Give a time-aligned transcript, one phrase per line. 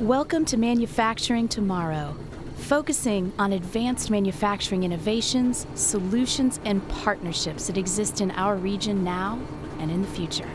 [0.00, 2.14] Welcome to Manufacturing Tomorrow,
[2.58, 9.40] focusing on advanced manufacturing innovations, solutions, and partnerships that exist in our region now
[9.78, 10.50] and in the future.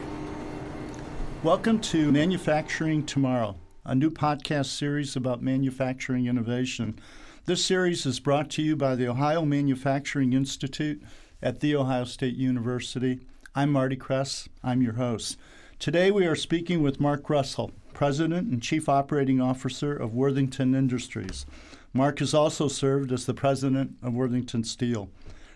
[1.42, 7.00] Welcome to Manufacturing Tomorrow, a new podcast series about manufacturing innovation.
[7.46, 11.02] This series is brought to you by the Ohio Manufacturing Institute
[11.42, 13.22] at The Ohio State University.
[13.56, 14.48] I'm Marty Kress.
[14.64, 15.36] I'm your host.
[15.80, 21.46] Today we are speaking with Mark Russell, President and Chief Operating Officer of Worthington Industries.
[21.94, 25.10] Mark has also served as the President of Worthington Steel.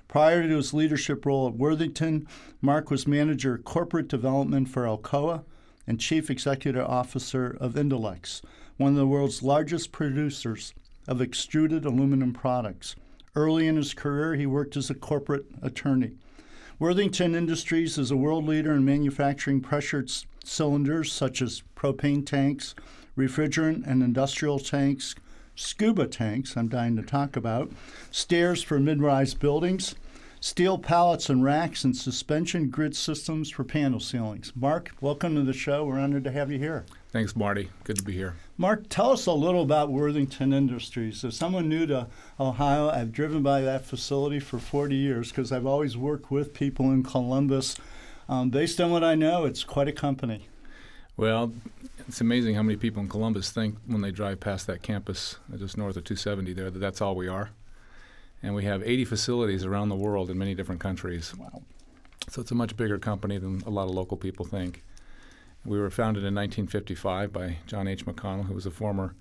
[0.07, 2.27] Prior to his leadership role at Worthington,
[2.61, 5.43] Mark was Manager of Corporate Development for Alcoa
[5.87, 8.41] and Chief Executive Officer of Indalex,
[8.77, 10.73] one of the world's largest producers
[11.07, 12.95] of extruded aluminum products.
[13.35, 16.13] Early in his career, he worked as a corporate attorney.
[16.79, 22.75] Worthington Industries is a world leader in manufacturing pressured c- cylinders such as propane tanks,
[23.17, 25.15] refrigerant and industrial tanks,
[25.55, 27.71] scuba tanks, I'm dying to talk about,
[28.11, 29.95] stairs for mid rise buildings,
[30.39, 34.51] steel pallets and racks, and suspension grid systems for panel ceilings.
[34.55, 35.85] Mark, welcome to the show.
[35.85, 36.85] We're honored to have you here.
[37.11, 37.69] Thanks, Marty.
[37.85, 38.35] Good to be here.
[38.57, 41.23] Mark, tell us a little about Worthington Industries.
[41.23, 42.07] As someone new to
[42.39, 46.91] Ohio, I've driven by that facility for 40 years because I've always worked with people
[46.91, 47.77] in Columbus.
[48.27, 50.47] Um, based on what I know, it's quite a company.
[51.17, 51.53] Well,
[52.07, 55.77] it's amazing how many people in Columbus think when they drive past that campus just
[55.77, 57.51] north of 270 there that that's all we are.
[58.43, 61.33] And we have 80 facilities around the world in many different countries.
[61.35, 61.63] Wow.
[62.29, 64.83] So it's a much bigger company than a lot of local people think.
[65.63, 68.05] We were founded in 1955 by John H.
[68.05, 69.15] McConnell, who was a former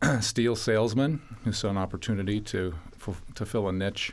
[0.20, 4.12] steel salesman who saw an opportunity to f- to fill a niche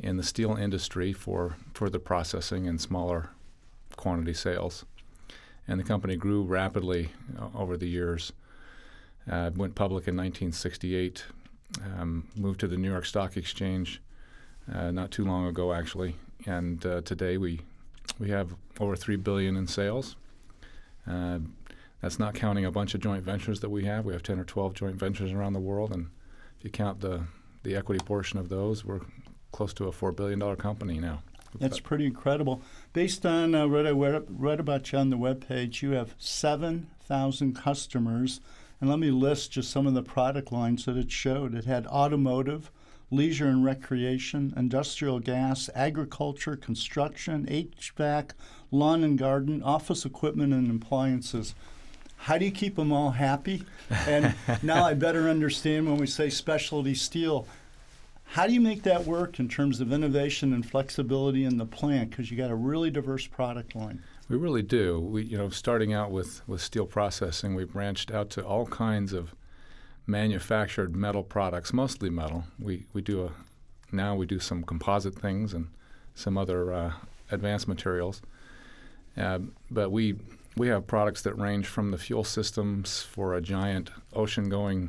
[0.00, 3.30] in the steel industry for further processing and smaller
[3.96, 4.84] quantity sales.
[5.68, 7.10] And the company grew rapidly
[7.54, 8.32] over the years.
[9.30, 11.24] Uh, went public in 1968,
[11.84, 14.02] um, moved to the New York Stock Exchange
[14.72, 16.16] uh, not too long ago, actually.
[16.46, 17.60] And uh, today we
[18.18, 20.16] we have over three billion in sales.
[21.06, 21.38] Uh,
[22.00, 24.04] that's not counting a bunch of joint ventures that we have.
[24.04, 26.10] We have 10 or 12 joint ventures around the world, and
[26.58, 27.22] if you count the
[27.62, 29.00] the equity portion of those, we're
[29.52, 31.22] close to a four billion dollar company now.
[31.58, 32.62] That's pretty incredible.
[32.92, 37.54] Based on uh, what I read, read about you on the webpage, you have 7,000
[37.54, 38.40] customers.
[38.80, 41.54] And let me list just some of the product lines that it showed.
[41.54, 42.70] It had automotive,
[43.12, 48.30] leisure and recreation, industrial gas, agriculture, construction, HVAC,
[48.70, 51.54] lawn and garden, office equipment, and appliances.
[52.16, 53.64] How do you keep them all happy?
[54.06, 57.46] And now I better understand when we say specialty steel.
[58.32, 62.08] How do you make that work in terms of innovation and flexibility in the plant?
[62.08, 64.02] Because you got a really diverse product line.
[64.30, 65.00] We really do.
[65.00, 69.12] We, you know, starting out with, with steel processing, we branched out to all kinds
[69.12, 69.34] of
[70.06, 72.44] manufactured metal products, mostly metal.
[72.58, 73.32] We we do a
[73.94, 75.68] now we do some composite things and
[76.14, 76.92] some other uh,
[77.30, 78.22] advanced materials.
[79.14, 80.14] Uh, but we
[80.56, 84.88] we have products that range from the fuel systems for a giant ocean-going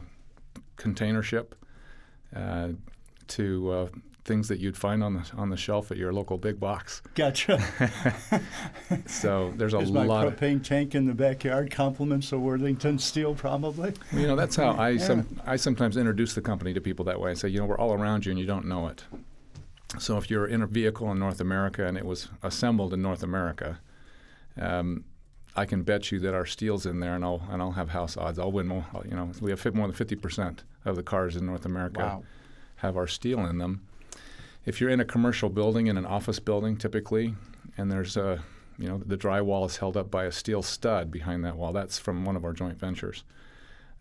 [0.77, 1.55] container ship
[2.33, 2.69] uh,
[3.29, 3.87] to uh,
[4.25, 7.01] things that you'd find on the on the shelf at your local big box.
[7.15, 7.61] Gotcha.
[9.07, 10.27] So there's a Is my lot.
[10.27, 13.93] of, propane tank in the backyard compliments of Worthington Steel, probably?
[14.11, 15.05] You know, that's how I Yeah.
[15.05, 17.31] some I sometimes introduce the company to people that way.
[17.31, 19.03] I say, you know, we're all around you and you don't know it.
[19.99, 23.23] So if you're in a vehicle in North America and it was assembled in North
[23.23, 23.79] America,
[24.59, 25.03] um,
[25.55, 28.17] I can bet you that our steel's in there, and I'll and I'll have house
[28.17, 28.39] odds.
[28.39, 28.85] I'll win more.
[29.05, 32.23] You know, we have more than 50 percent of the cars in North America Wow.
[32.83, 33.81] Have our steel in them.
[34.65, 37.33] If you're in a commercial building, in an office building, typically,
[37.77, 38.43] and there's a,
[38.77, 41.73] you know, the drywall is held up by a steel stud behind that wall.
[41.73, 43.23] That's from one of our joint ventures.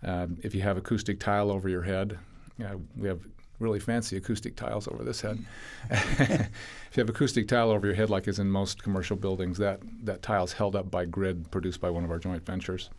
[0.03, 2.19] Um, if you have acoustic tile over your head,
[2.63, 3.21] uh, we have
[3.61, 5.39] really fancy acoustic tiles over this head.
[5.91, 9.81] if you have acoustic tile over your head, like is in most commercial buildings, that
[10.03, 12.91] that tile's held up by grid produced by one of our joint ventures.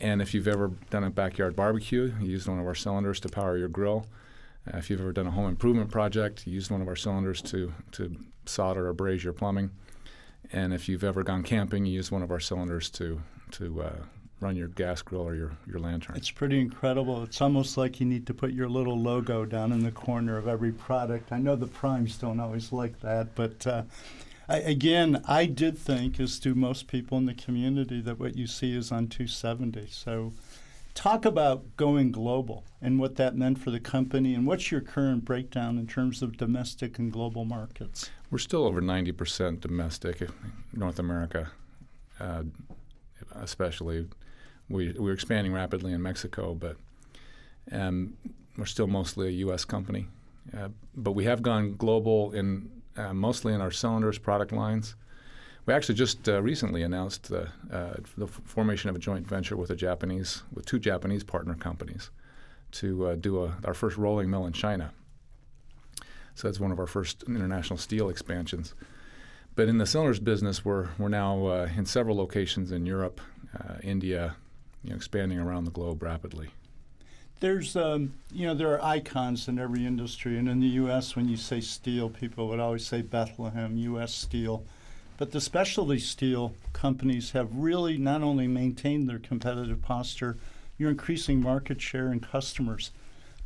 [0.00, 3.28] And if you've ever done a backyard barbecue, you used one of our cylinders to
[3.28, 4.06] power your grill.
[4.72, 7.42] Uh, if you've ever done a home improvement project, you used one of our cylinders
[7.42, 8.16] to, to
[8.46, 9.70] solder or braze your plumbing.
[10.52, 13.20] And if you've ever gone camping, you use one of our cylinders to,
[13.52, 13.96] to uh,
[14.40, 16.16] run your gas grill or your, your lantern.
[16.16, 17.22] It's pretty incredible.
[17.22, 20.46] It's almost like you need to put your little logo down in the corner of
[20.46, 21.32] every product.
[21.32, 23.82] I know the primes don't always like that, but uh,
[24.48, 28.46] I, again, I did think, as do most people in the community, that what you
[28.46, 29.86] see is on 270.
[29.90, 30.32] So,
[30.96, 35.24] talk about going global and what that meant for the company, and what's your current
[35.24, 38.10] breakdown in terms of domestic and global markets?
[38.30, 40.28] We're still over 90% domestic,
[40.72, 41.52] North America,
[42.18, 42.42] uh,
[43.34, 44.08] especially.
[44.68, 46.76] We, we're expanding rapidly in Mexico, but
[47.70, 48.16] um,
[48.56, 49.64] we're still mostly a U.S.
[49.64, 50.08] company.
[50.56, 54.96] Uh, but we have gone global in uh, mostly in our cylinders product lines.
[55.66, 59.70] We actually just uh, recently announced the, uh, the formation of a joint venture with
[59.70, 62.10] a Japanese, with two Japanese partner companies,
[62.72, 64.92] to uh, do a, our first rolling mill in China.
[66.36, 68.74] So that's one of our first international steel expansions.
[69.56, 73.20] But in the cylinders business, we're we're now uh, in several locations in Europe,
[73.82, 74.36] India,
[74.84, 76.50] you know, expanding around the globe rapidly
[77.40, 81.28] there's um, you know there are icons in every industry and in the US when
[81.28, 84.64] you say steel people would always say Bethlehem US Steel
[85.18, 90.36] but the specialty steel companies have really not only maintained their competitive posture
[90.78, 92.90] you're increasing market share and customers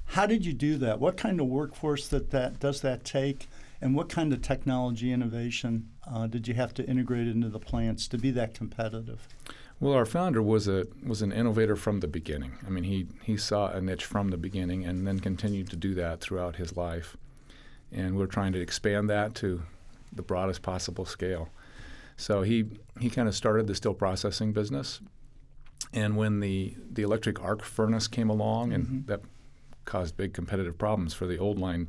[0.07, 3.49] how did you do that what kind of workforce that, that does that take
[3.81, 8.09] and what kind of technology innovation uh, did you have to integrate into the plants
[8.09, 9.27] to be that competitive
[9.81, 12.53] well, our founder was a was an innovator from the beginning.
[12.67, 15.95] I mean, he he saw a niche from the beginning and then continued to do
[15.95, 17.17] that throughout his life.
[17.91, 19.63] And we're trying to expand that to
[20.13, 21.49] the broadest possible scale.
[22.21, 22.67] So he
[23.01, 25.01] he kind of started the steel processing business.
[25.95, 29.07] And when the the electric arc furnace came along, and mm-hmm.
[29.07, 29.23] that
[29.87, 31.89] caused big competitive problems for the old line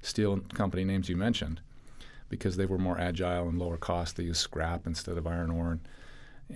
[0.00, 1.60] steel company names you mentioned,
[2.28, 4.16] because they were more agile and lower cost.
[4.16, 5.72] They used scrap instead of iron ore.
[5.72, 5.80] And,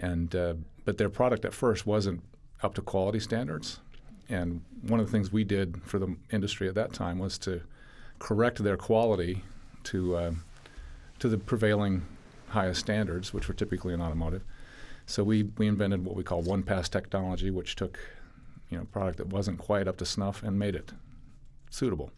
[0.03, 2.23] and uh, but their product at first wasn't
[2.63, 3.81] up to quality standards.
[4.29, 7.63] And one of the things we did for the industry at that time was to
[8.21, 9.43] correct their quality
[9.85, 10.33] to uh,
[11.19, 12.03] to the prevailing
[12.57, 14.43] highest standards, which were typically in automotive.
[15.07, 17.99] So we, we invented what we call one pass technology, which took
[18.71, 20.93] you know product that wasn't quite up to snuff and made it
[21.71, 22.11] suitable.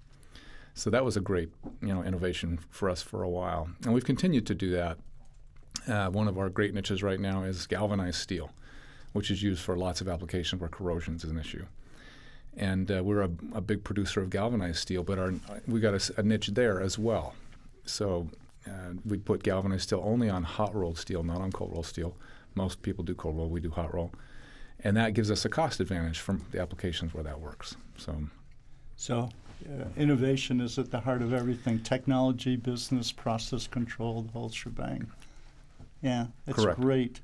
[0.75, 1.51] So that was a great
[1.83, 4.99] you know innovation for us for a while, and we've continued to do that
[5.89, 8.51] uh, one of our great niches right now is galvanized steel,
[9.13, 11.65] which is used for lots of applications where corrosion is an issue.
[12.57, 15.33] And uh, we're a, a, big producer of galvanized steel, but our,
[15.67, 17.35] we got a, a niche there as well.
[17.85, 18.29] So
[18.67, 22.17] uh, we put galvanized steel only on hot rolled steel, not on cold rolled steel.
[22.55, 24.13] Most people do cold roll, we do hot roll.
[24.81, 27.77] And that gives us a cost advantage from the applications where that works.
[27.97, 28.17] So,
[28.97, 29.29] so
[29.67, 35.11] uh, innovation is at the heart of everything technology, business, process control, the whole shebang.
[36.03, 36.81] Yeah, that's Correct.
[36.81, 37.21] great.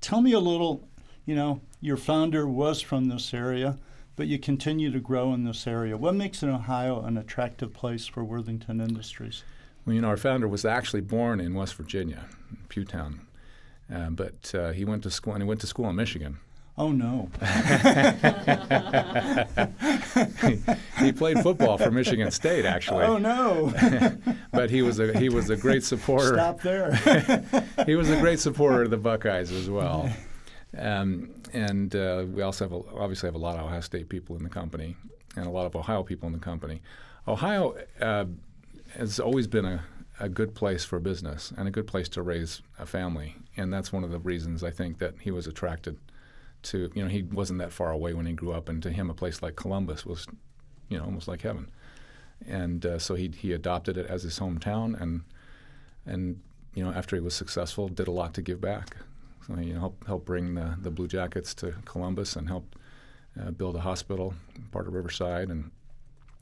[0.00, 0.88] Tell me a little,
[1.26, 3.78] you know, your founder was from this area,
[4.14, 5.96] but you continue to grow in this area.
[5.96, 9.42] What makes an Ohio an attractive place for Worthington Industries?
[9.84, 12.26] Well, you know, our founder was actually born in West Virginia,
[12.68, 13.20] Pughtown,
[13.92, 16.38] uh, but uh, he went to school and he went to school in Michigan.
[16.78, 17.28] Oh no!
[21.00, 23.04] he played football for Michigan State, actually.
[23.04, 23.74] Oh no!
[24.52, 26.32] but he was a he was a great supporter.
[26.32, 26.94] Stop there.
[27.86, 30.10] he was a great supporter of the Buckeyes as well.
[30.76, 34.34] Um, and uh, we also have a, obviously have a lot of Ohio State people
[34.36, 34.96] in the company,
[35.36, 36.80] and a lot of Ohio people in the company.
[37.28, 38.24] Ohio uh,
[38.96, 39.84] has always been a,
[40.20, 43.92] a good place for business and a good place to raise a family, and that's
[43.92, 45.98] one of the reasons I think that he was attracted
[46.64, 49.10] to you know he wasn't that far away when he grew up, and to him
[49.10, 50.26] a place like Columbus was
[50.88, 51.70] you know almost like heaven,
[52.46, 55.22] and uh, so he he adopted it as his hometown, and
[56.06, 56.40] and
[56.74, 58.96] you know after he was successful, did a lot to give back.
[59.46, 62.76] So he you know, helped help bring the the Blue Jackets to Columbus and helped
[63.40, 64.34] uh, build a hospital
[64.70, 65.70] part of Riverside and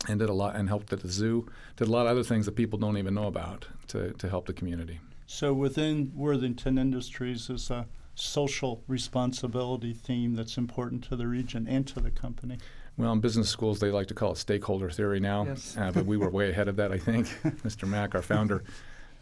[0.08, 1.46] and did a lot and helped at the zoo.
[1.76, 4.46] Did a lot of other things that people don't even know about to to help
[4.46, 5.00] the community.
[5.26, 11.86] So within Worthington Industries is a social responsibility theme that's important to the region and
[11.86, 12.58] to the company.
[12.96, 15.76] Well, in business schools, they like to call it stakeholder theory now, yes.
[15.78, 17.28] uh, but we were way ahead of that, I think.
[17.64, 17.88] Mr.
[17.88, 18.62] Mack, our founder,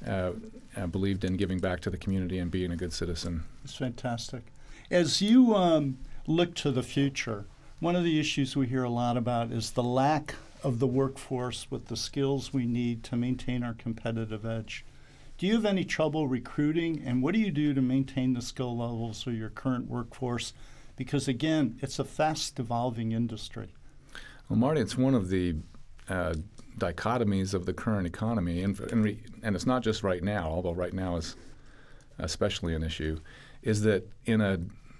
[0.07, 0.33] uh,
[0.77, 3.45] uh, believed in giving back to the community and being a good citizen.
[3.63, 4.43] It's fantastic.
[4.91, 7.47] As you um, look to the future,
[7.79, 11.71] one of the issues we hear a lot about is the lack of the workforce
[11.71, 14.85] with the skills we need to maintain our competitive edge.
[15.37, 18.77] Do you have any trouble recruiting, and what do you do to maintain the skill
[18.77, 20.53] levels of your current workforce?
[20.97, 23.73] Because again, it's a fast evolving industry.
[24.49, 25.57] Well, Marty, it's one of the
[26.09, 26.35] uh,
[26.77, 30.75] dichotomies of the current economy, and, and, re, and it's not just right now, although
[30.75, 31.37] right now is
[32.19, 33.21] especially an issue,
[33.63, 34.59] is that in a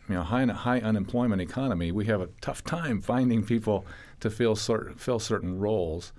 [0.09, 3.85] you know, high, high unemployment economy, we have a tough time finding people
[4.21, 6.13] to fill, certain, fill certain roles.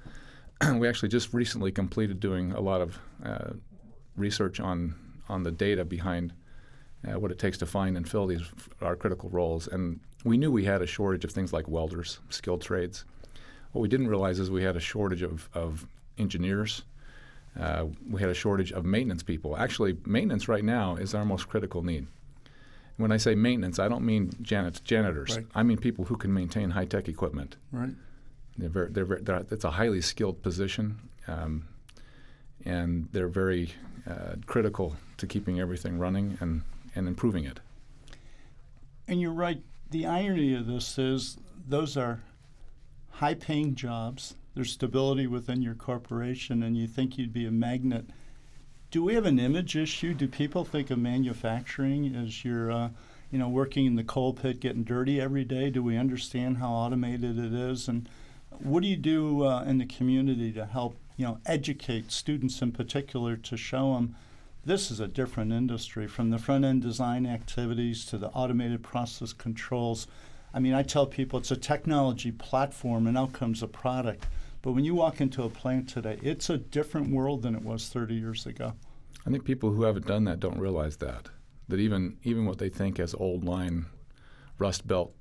[0.75, 3.49] we actually just recently completed doing a lot of uh,
[4.15, 4.95] research on
[5.29, 6.33] on the data behind
[7.07, 8.41] uh, what it takes to find and fill these
[8.81, 9.67] our critical roles.
[9.67, 13.05] And we knew we had a shortage of things like welders, skilled trades.
[13.71, 15.85] What we didn't realize is we had a shortage of, of
[16.17, 16.83] engineers.
[17.57, 19.55] Uh, we had a shortage of maintenance people.
[19.55, 22.07] Actually, maintenance right now is our most critical need.
[22.99, 25.37] When I say maintenance, I don't mean janet- janitors.
[25.37, 25.45] Right.
[25.55, 27.55] I mean people who can maintain high tech equipment.
[27.71, 27.95] Right.
[28.57, 31.65] They're very, they're very, they're, it's a highly skilled position, um,
[32.65, 33.71] and they're very
[34.05, 36.63] uh, critical to keeping everything running and,
[36.93, 37.61] and improving it.
[39.07, 39.61] And you're right.
[39.91, 42.21] The irony of this is those are
[43.11, 44.35] high paying jobs.
[44.55, 48.09] There's stability within your corporation, and you think you'd be a magnet.
[48.91, 50.15] Do we have an image issue?
[50.15, 52.89] Do people think of manufacturing as you're, uh,
[53.29, 55.69] you know, working in the coal pit, getting dirty every day?
[55.69, 57.87] Do we understand how automated it is?
[57.87, 58.09] And
[58.49, 62.71] what do you do uh, in the community to help, you know, educate students in
[62.71, 64.15] particular to show them
[64.65, 69.33] this is a different industry from the front end design activities to the automated process
[69.33, 70.07] controls.
[70.51, 74.25] I mean, I tell people it's a technology platform and out comes a product.
[74.61, 77.87] But when you walk into a plant today, it's a different world than it was
[77.87, 78.73] 30 years ago.
[79.25, 81.29] I think people who haven't done that don't realize that.
[81.67, 83.85] That even even what they think as old line,
[84.57, 85.13] rust belt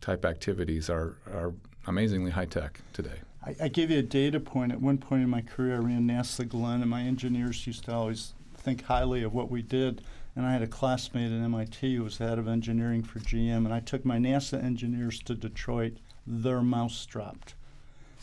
[0.00, 1.54] type activities are are
[1.86, 3.20] amazingly high tech today.
[3.44, 4.72] I, I give you a data point.
[4.72, 7.94] At one point in my career, I ran NASA Glenn, and my engineers used to
[7.94, 10.02] always think highly of what we did.
[10.36, 13.64] And I had a classmate at MIT who was the head of engineering for GM,
[13.64, 15.98] and I took my NASA engineers to Detroit.
[16.26, 17.54] Their mouse dropped.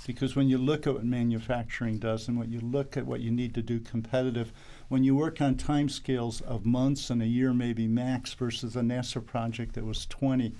[0.08, 3.32] Because when you look at what manufacturing does and what you look at what you
[3.32, 4.52] need to do competitive,
[4.90, 8.82] when you work on time scales of months and a year, maybe max, versus a
[8.82, 10.54] NASA project that was 20,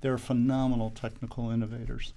[0.00, 2.12] they're phenomenal technical innovators.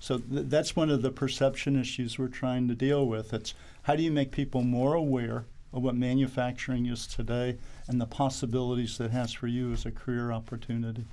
[0.00, 3.32] So th- that's one of the perception issues we're trying to deal with.
[3.32, 8.06] It's how do you make people more aware of what manufacturing is today and the
[8.06, 11.04] possibilities that has for you as a career opportunity.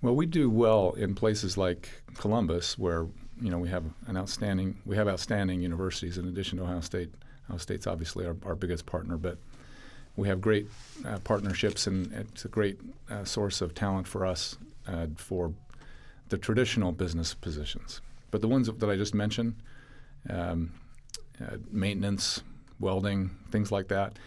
[0.00, 3.06] Well, we do well in places like Columbus, where
[3.40, 7.10] you know we have an outstanding we have outstanding universities in addition to Ohio State.
[7.48, 9.38] Ohio State's obviously our, our biggest partner, but
[10.16, 10.68] we have great
[11.06, 12.78] uh, partnerships, and it's a great
[13.10, 15.52] uh, source of talent for us uh, for
[16.28, 18.00] the traditional business positions.
[18.30, 19.56] But the ones that I just mentioned,
[20.28, 20.72] um,
[21.40, 22.42] uh, maintenance,
[22.78, 24.18] welding, things like that.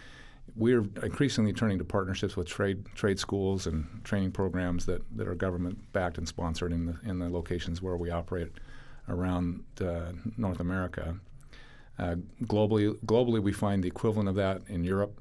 [0.56, 5.34] We're increasingly turning to partnerships with trade trade schools and training programs that, that are
[5.34, 8.52] government backed and sponsored in the in the locations where we operate
[9.08, 11.16] around uh, North America.
[11.98, 15.20] Uh, globally, globally, we find the equivalent of that in Europe,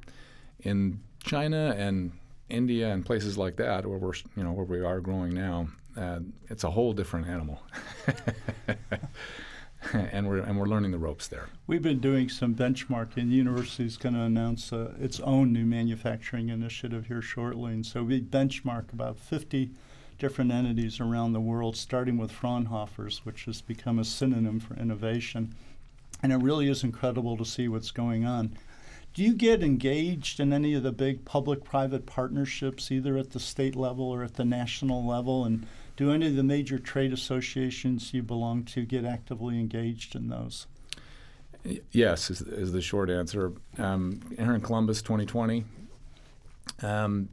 [0.61, 2.11] in China and
[2.49, 5.67] India and places like that, where we're you know where we are growing now.
[5.95, 7.61] Uh, it's a whole different animal.
[9.93, 11.49] and we're and we're learning the ropes there.
[11.67, 13.15] We've been doing some benchmarking.
[13.15, 17.85] The university is going to announce uh, its own new manufacturing initiative here shortly, and
[17.85, 19.71] so we benchmark about 50
[20.17, 25.53] different entities around the world, starting with Fraunhofer's, which has become a synonym for innovation.
[26.21, 28.57] And it really is incredible to see what's going on.
[29.13, 33.75] Do you get engaged in any of the big public-private partnerships, either at the state
[33.75, 38.23] level or at the national level, and do any of the major trade associations you
[38.23, 40.65] belong to get actively engaged in those?
[41.91, 43.53] Yes, is, is the short answer.
[43.77, 45.63] Um, here in Columbus, 2020,
[46.81, 47.29] um,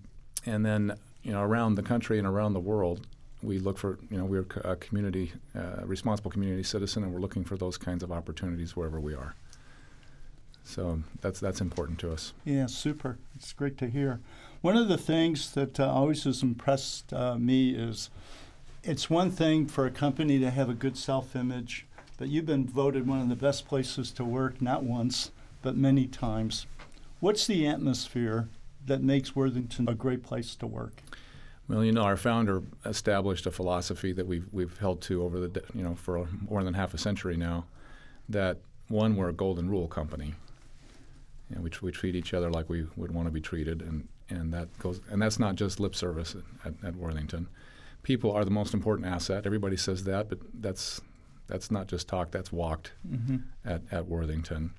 [0.47, 3.07] and then you know around the country and around the world,
[3.43, 7.45] we look for you know we're a community uh, responsible community citizen, and we're looking
[7.45, 9.35] for those kinds of opportunities wherever we are.
[10.65, 12.33] So that's that's important to us.
[12.45, 13.19] Yeah, super.
[13.37, 14.21] It's great to hear.
[14.61, 18.11] One of the things that uh, always has impressed uh, me is
[18.83, 21.87] it's one thing for a company to have a good self image,
[22.19, 25.31] but you've been voted one of the best places to work, not once,
[25.63, 26.67] but many times.
[27.21, 28.49] What's the atmosphere
[28.87, 31.03] that makes Worthington a great place to work?
[31.69, 35.63] Well, you know, our founder established a philosophy that we've we've held to over the
[35.75, 37.67] you know for more than half a century now.
[38.29, 38.59] That
[38.89, 40.35] one, we're a golden rule company.
[41.49, 44.09] You know, we, we treat each other like we would want to be treated, and,
[44.29, 46.35] and that goes and that's not just lip service
[46.65, 47.49] at, at Worthington
[48.03, 49.47] people are the most important asset.
[49.47, 51.01] Everybody says that, but that's
[51.47, 52.31] that's not just talk.
[52.31, 53.39] That's walked mm-hmm.
[53.65, 54.73] at, at Worthington.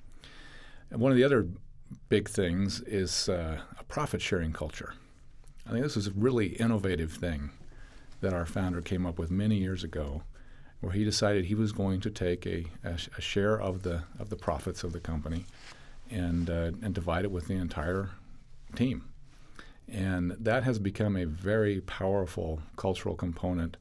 [0.90, 1.48] And one of the other
[2.08, 4.94] big things is uh, a profit sharing culture.
[5.66, 7.50] I think this is a really innovative thing
[8.20, 10.22] that our founder came up with many years ago,
[10.80, 14.30] where he decided he was going to take a, a, a share of the of
[14.30, 15.44] the profits of the company
[16.10, 18.10] and uh, and divide it with the entire
[18.74, 19.04] team.
[19.88, 23.76] And that has become a very powerful cultural component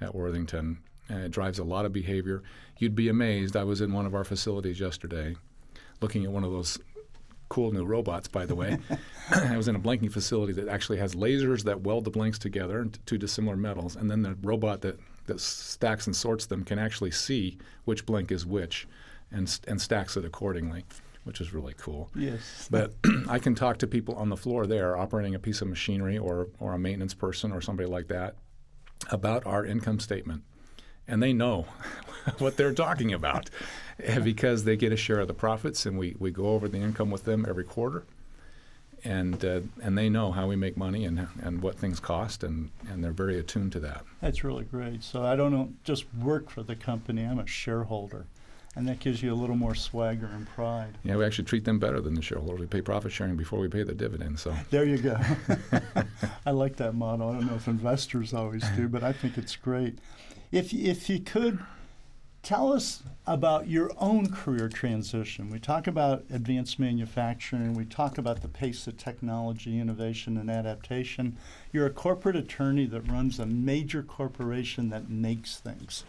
[0.00, 0.78] at Worthington.
[1.08, 2.42] And it drives a lot of behavior.
[2.78, 3.56] You'd be amazed.
[3.56, 5.36] I was in one of our facilities yesterday
[6.00, 6.78] looking at one of those
[7.48, 8.78] cool new robots, by the way.
[9.30, 12.88] I was in a blanking facility that actually has lasers that weld the blanks together
[13.06, 17.10] to dissimilar metals, and then the robot that, that stacks and sorts them can actually
[17.10, 18.86] see which blank is which
[19.30, 20.84] and, and stacks it accordingly.
[21.24, 22.10] which is really cool.
[22.14, 22.68] Yes.
[22.70, 22.94] But
[23.28, 26.48] I can talk to people on the floor there operating a piece of machinery or,
[26.60, 28.36] or a maintenance person or somebody like that
[29.10, 30.42] about our income statement.
[31.06, 31.66] And they know
[32.38, 33.50] what they're talking about
[34.22, 37.10] because they get a share of the profits and we, we go over the income
[37.10, 38.04] with them every quarter.
[39.04, 42.70] And, uh, and they know how we make money and, and what things cost, and,
[42.88, 44.02] and they're very attuned to that.
[44.22, 45.02] That's really great.
[45.02, 48.24] So I don't just work for the company, I'm a shareholder.
[48.76, 50.98] And that gives you a little more swagger and pride.
[51.04, 52.58] Yeah, we actually treat them better than the shareholders.
[52.58, 54.40] We pay profit sharing before we pay the dividend.
[54.40, 55.16] So there you go.
[56.46, 57.28] I like that model.
[57.28, 59.98] I don't know if investors always do, but I think it's great.
[60.54, 61.58] If if you could
[62.44, 65.50] tell us about your own career transition.
[65.50, 71.36] We talk about advanced manufacturing, we talk about the pace of technology, innovation, and adaptation.
[71.72, 76.04] You're a corporate attorney that runs a major corporation that makes things.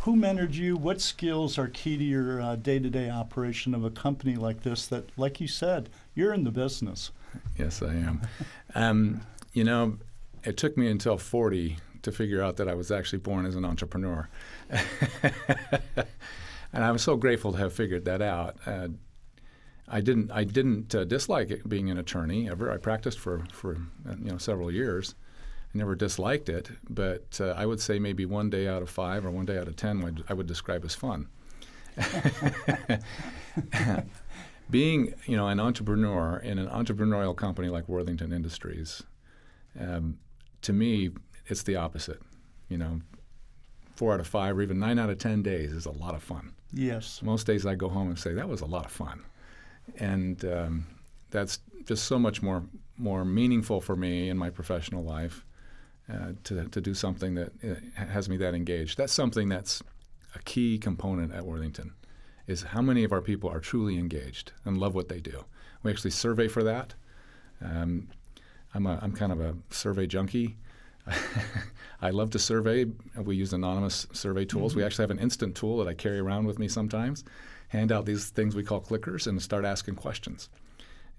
[0.00, 0.76] Who mentored you?
[0.76, 4.86] What skills are key to your day to day operation of a company like this
[4.88, 7.10] that, like you said, you're in the business?
[7.56, 8.20] Yes, I am.
[8.74, 9.20] um,
[9.54, 9.96] you know,
[10.44, 13.64] it took me until 40 to figure out that I was actually born as an
[13.64, 14.28] entrepreneur.
[14.70, 14.84] and
[16.72, 18.56] I'm so grateful to have figured that out.
[18.64, 18.88] Uh,
[19.88, 22.72] I didn't I didn't uh, dislike being an attorney ever.
[22.72, 23.76] I practiced for for
[24.08, 25.14] uh, you know several years.
[25.74, 29.26] I never disliked it, but uh, I would say maybe one day out of five
[29.26, 31.28] or one day out of ten would, I would describe as fun.
[34.70, 39.02] being you know an entrepreneur in an entrepreneurial company like Worthington Industries,
[39.78, 40.18] um,
[40.62, 41.10] to me
[41.46, 42.20] it's the opposite.
[42.68, 43.00] You know,
[43.94, 46.22] four out of five or even nine out of ten days is a lot of
[46.22, 46.52] fun.
[46.72, 47.20] Yes.
[47.22, 49.24] Most days I go home and say that was a lot of fun,
[49.98, 50.86] and um,
[51.30, 52.64] that's just so much more
[52.98, 55.44] more meaningful for me in my professional life
[56.12, 58.98] uh, to to do something that uh, has me that engaged.
[58.98, 59.82] That's something that's
[60.34, 61.92] a key component at Worthington
[62.46, 65.44] is how many of our people are truly engaged and love what they do.
[65.82, 66.94] We actually survey for that.
[67.60, 68.08] Um,
[68.74, 70.56] I'm, a, I'm kind of a survey junkie.
[72.00, 72.86] I love to survey.
[73.16, 74.72] We use anonymous survey tools.
[74.72, 74.80] Mm-hmm.
[74.80, 77.24] We actually have an instant tool that I carry around with me sometimes.
[77.68, 80.48] Hand out these things we call clickers and start asking questions.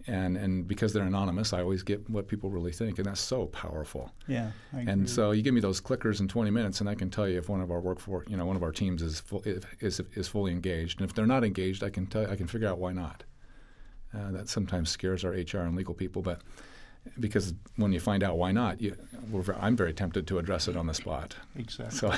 [0.06, 3.47] And and because they're anonymous, I always get what people really think, and that's so
[3.47, 4.13] powerful.
[4.28, 4.52] Yeah.
[4.71, 7.38] and so you give me those clickers in 20 minutes, and I can tell you
[7.38, 9.43] if one of our workforce, you know, one of our teams is full,
[9.82, 12.69] is is fully engaged, and if they're not engaged, I can tell I can figure
[12.69, 13.26] out why not.
[14.13, 16.41] Uh, that sometimes scares our HR and legal people, but
[17.20, 18.96] because when you find out why not, you,
[19.60, 21.36] I'm very tempted to address it on the spot.
[21.56, 21.98] Exactly.
[21.98, 22.13] So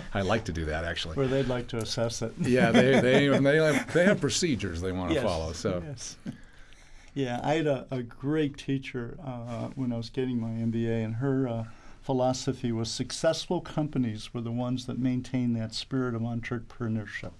[0.14, 1.16] I like to do that actually.
[1.16, 2.32] Where they'd like to assess it.
[2.40, 5.24] yeah, they they they have, they have procedures they want to yes.
[5.24, 5.52] follow.
[5.52, 5.82] So.
[5.86, 6.16] Yes.
[7.14, 11.14] Yeah, I had a, a great teacher uh, when I was getting my MBA, and
[11.14, 11.64] her uh,
[12.02, 17.32] philosophy was successful companies were the ones that maintain that spirit of entrepreneurship.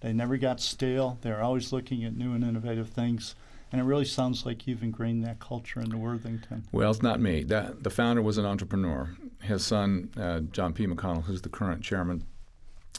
[0.00, 1.18] They never got stale.
[1.20, 3.34] They're always looking at new and innovative things.
[3.74, 6.62] And it really sounds like you've ingrained that culture into Worthington.
[6.70, 7.42] Well, it's not me.
[7.42, 9.10] That, the founder was an entrepreneur.
[9.42, 10.86] His son, uh, John P.
[10.86, 12.24] McConnell, who's the current chairman,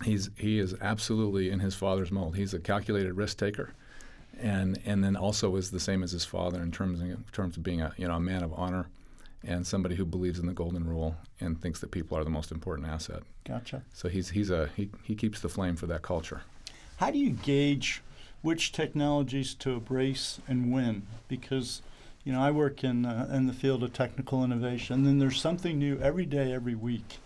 [0.04, 2.36] he's he is absolutely in his father's mold.
[2.36, 3.72] He's a calculated risk taker,
[4.38, 7.56] and and then also is the same as his father in terms of, in terms
[7.56, 8.88] of being a you know a man of honor,
[9.46, 12.52] and somebody who believes in the golden rule and thinks that people are the most
[12.52, 13.24] important asset.
[13.46, 13.82] Gotcha.
[13.94, 16.42] So he's he's a he, he keeps the flame for that culture.
[16.98, 18.02] How do you gauge?
[18.46, 21.82] Which technologies to embrace and when because
[22.24, 25.42] you know I work in uh, in the field of technical innovation and then there's
[25.42, 27.18] something new every day every week.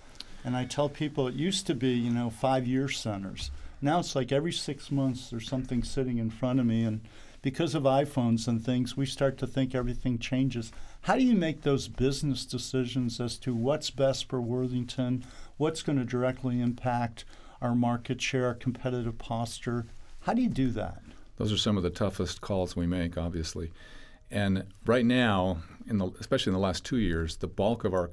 [0.45, 3.51] And I tell people it used to be you know 5 year centers.
[3.81, 7.01] Now it's like every 6 months there's something sitting in front of me and
[7.41, 10.71] because of iPhones and things we start to think everything changes.
[11.01, 15.25] How do you make those business decisions as to what's best for Worthington
[15.57, 17.25] what's going to directly impact
[17.61, 19.85] our market share our competitive posture
[20.21, 21.01] how do you do that?
[21.37, 23.71] Those are some of the toughest calls we make, obviously.
[24.29, 28.11] And right now, in the, especially in the last two years, the bulk of our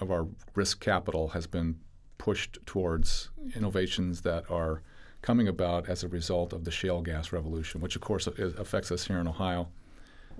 [0.00, 1.76] of our risk capital has been
[2.18, 4.82] pushed towards innovations that are
[5.22, 9.06] coming about as a result of the shale gas revolution, which of course affects us
[9.06, 9.68] here in Ohio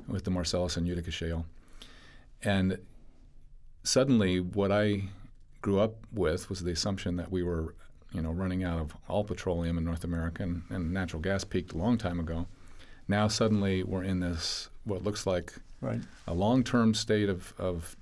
[0.06, 1.44] with the Marcellus and Utica shale.
[2.42, 2.78] And
[3.82, 5.04] suddenly, what I
[5.60, 7.74] grew up with was the assumption that we were
[8.12, 11.72] you know, running out of all petroleum in North America, and, and, natural gas peaked
[11.72, 12.46] a long time ago.
[13.06, 16.00] Now suddenly we're in this what looks like right.
[16.26, 17.96] a long-term state of, of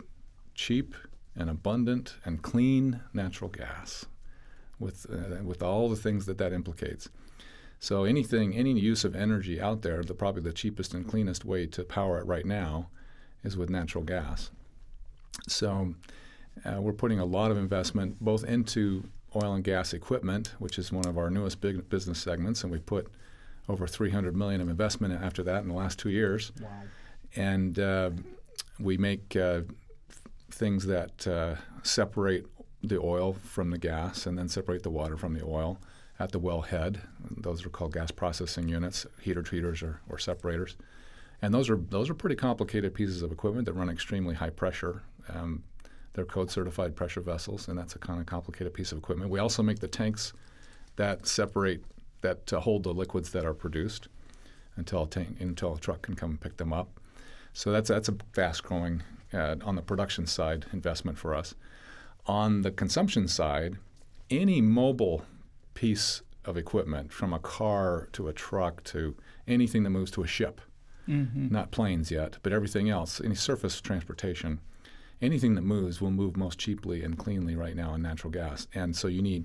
[0.55, 0.95] cheap
[1.35, 4.07] and abundant and clean natural gas,
[4.79, 7.09] with uh, with all the things that that implicates.
[7.79, 11.67] So anything, any use of energy out there, the probably the cheapest and cleanest way
[11.67, 12.89] to power it right now
[13.45, 14.51] is with natural gas.
[15.47, 15.95] So
[16.65, 19.05] uh, we're putting a lot of investment both into
[19.43, 22.79] oil and gas equipment, which is one of our newest big business segments, and we
[22.79, 23.09] put
[23.69, 26.53] over 300 million of investment after that in the last two years.
[26.61, 26.69] Wow.
[27.35, 28.11] And uh,
[28.79, 29.63] we make uh,
[30.51, 32.47] things that uh, separate
[32.83, 35.79] the oil from the gas and then separate the water from the oil
[36.19, 37.01] at the wellhead.
[37.37, 40.77] Those are called gas processing units, heater treaters or, or separators.
[41.43, 45.03] And those are those are pretty complicated pieces of equipment that run extremely high pressure.
[45.29, 45.65] Um,
[46.17, 49.31] they're code certified pressure vessels, and that's a kind of complicated piece of equipment.
[49.31, 50.33] We also make the tanks
[50.97, 51.85] that separate
[52.23, 54.09] that uh, hold the liquids that are produced
[54.77, 56.99] until a tank, until a truck can come and pick them up.
[57.53, 59.03] So that's that's a fast growing
[59.33, 61.55] uh, on the production side investment for us.
[62.27, 63.77] On the consumption side,
[64.31, 65.23] any mobile
[65.75, 69.15] piece of equipment, from a car to a truck to
[69.47, 70.61] anything that moves to a ship,
[71.09, 71.53] Mm-hmm.
[71.53, 74.59] not planes yet, but everything else, any surface transportation,
[75.23, 78.67] anything that moves will move most cheaply and cleanly right now in natural gas.
[78.75, 79.45] And so you need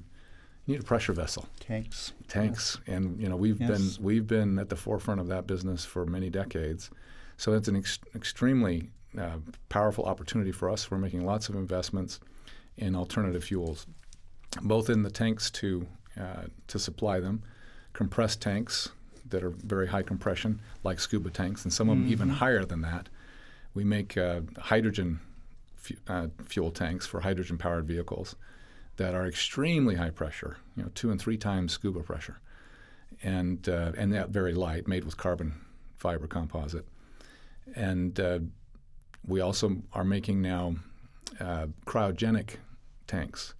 [0.65, 2.13] you need a pressure vessel, Tanks.
[2.27, 3.95] tanks, and you know we've Yes.
[3.97, 6.91] been we've been at the forefront of that business for many decades.
[7.37, 9.37] So it's an ex- extremely uh,
[9.69, 10.91] powerful opportunity for us.
[10.91, 12.19] We're making lots of investments
[12.77, 13.87] in alternative fuels,
[14.61, 15.87] both in the tanks to
[16.19, 17.41] uh, to supply them,
[17.93, 18.89] compressed tanks
[19.29, 22.81] that are very high compression, like scuba tanks, and some of them even higher than
[22.81, 23.09] that.
[23.73, 25.19] We make uh, hydrogen
[26.07, 28.35] uh, fuel tanks for hydrogen-powered vehicles
[28.97, 32.39] that are extremely high pressure, you know, two and three times scuba pressure,
[33.23, 35.53] and uh, and that very light, made with carbon
[35.97, 36.85] fiber composite.
[37.75, 38.39] And uh,
[39.25, 40.75] we also are making now
[41.39, 42.55] uh, cryogenic
[43.07, 43.53] tanks,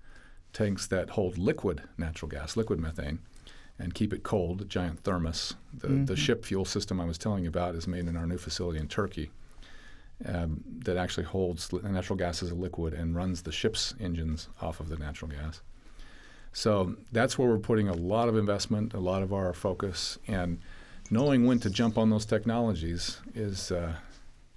[0.53, 3.19] tanks that hold liquid natural gas, liquid methane,
[3.79, 5.55] and keep it cold, a giant thermos.
[5.73, 8.37] The, the ship fuel system I was telling you about is made in our new
[8.37, 9.31] facility in Turkey
[10.25, 14.79] um, that actually holds natural gas as a liquid and runs the ship's engines off
[14.79, 15.61] of the natural gas.
[16.53, 20.59] So that's where we're putting a lot of investment, a lot of our focus, and
[21.09, 23.93] knowing when to jump on those technologies is uh,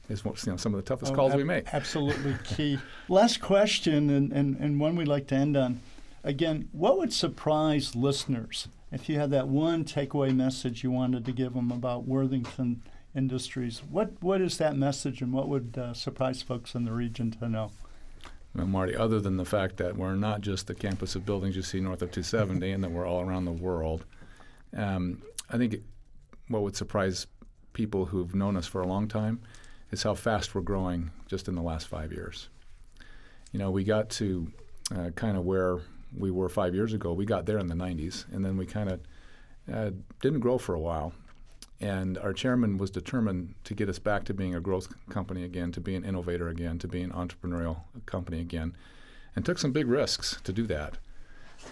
[0.08, 1.66] is what, you know, some of the toughest Oh, calls ab- we make.
[1.72, 2.78] Absolutely key.
[3.08, 5.80] Last question, and, and, and one we'd like to end on.
[6.22, 11.32] Again, what would surprise listeners if you had that one takeaway message you wanted to
[11.32, 12.82] give them about Worthington
[13.14, 13.82] Industries?
[13.88, 17.48] What what is that message, and what would uh, surprise folks in the region to
[17.48, 17.70] know?
[18.54, 21.62] Well, Marty, other than the fact that we're not just the campus of buildings you
[21.62, 24.04] see north of 270 and that we're all around the world,
[24.76, 25.76] um, I think
[26.48, 27.26] what would surprise
[27.72, 29.40] people who've known us for a long time
[29.90, 32.48] is how fast we're growing just in the last five years.
[33.52, 34.52] You know, we got to
[34.94, 35.78] uh, kind of where
[36.16, 37.12] we were five years ago.
[37.12, 39.00] We got there in the 90s, and then we kind of
[39.72, 41.12] uh, didn't grow for a while.
[41.80, 45.72] And our chairman was determined to get us back to being a growth company again,
[45.72, 48.76] to be an innovator again, to be an entrepreneurial company again,
[49.34, 50.98] and took some big risks to do that.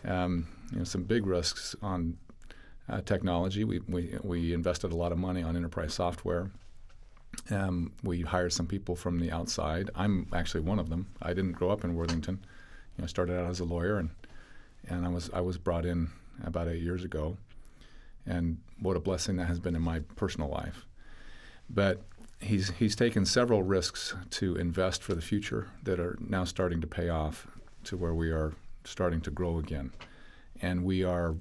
[0.05, 2.17] Um, you know, some big risks on
[2.89, 3.65] uh, technology.
[3.65, 6.51] We, we, we invested a lot of money on enterprise software.
[7.51, 9.91] Um, we hired some people from the outside.
[9.95, 11.07] I'm actually one of them.
[11.23, 12.41] I didn't grow up in Worthington.
[12.97, 14.11] You know, I started out as a lawyer, and
[14.89, 16.11] and I was I was brought in
[16.45, 17.37] about eight years ago,
[18.27, 20.87] and what a blessing that has been in my personal life.
[21.71, 22.03] But
[22.41, 26.87] he's he's taken several risks to invest for the future that are now starting to
[26.87, 27.47] pay off
[27.85, 28.53] to where we are
[28.85, 29.93] starting to grow again,
[30.61, 31.37] and we are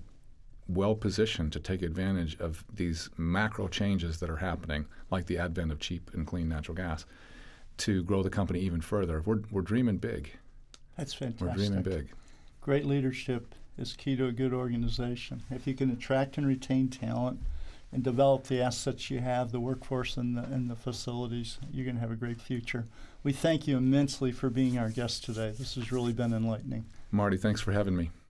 [0.68, 5.72] well positioned to take advantage of these macro changes that are happening, like the advent
[5.72, 7.06] of cheap and clean natural gas,
[7.78, 9.22] to grow the company even further.
[9.26, 10.32] We're we're dreaming big.
[10.98, 11.48] That's fantastic.
[11.48, 12.10] We're dreaming big.
[12.62, 15.42] Great leadership is key to a good organization.
[15.50, 17.40] If you can attract and retain talent
[17.92, 21.96] and develop the assets you have, the workforce and the, and the facilities, you're going
[21.96, 22.86] to have a great future.
[23.24, 25.54] We thank you immensely for being our guest today.
[25.58, 26.86] This has really been enlightening.
[27.12, 28.12] Marty, thanks for having me.